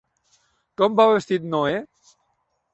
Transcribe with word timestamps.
Com 0.83 0.97
va 1.01 1.07
vestit 1.13 1.47
Noè? 1.53 1.79